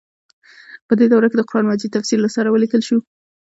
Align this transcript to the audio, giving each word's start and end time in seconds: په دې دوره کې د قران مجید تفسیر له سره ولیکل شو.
په 0.87 0.93
دې 0.99 1.05
دوره 1.11 1.27
کې 1.29 1.35
د 1.37 1.41
قران 1.49 1.65
مجید 1.69 1.93
تفسیر 1.95 2.19
له 2.21 2.29
سره 2.35 2.47
ولیکل 2.53 2.81
شو. 2.87 2.97